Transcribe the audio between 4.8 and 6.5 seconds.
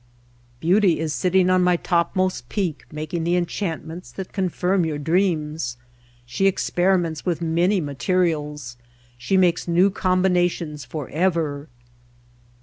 your dreams. She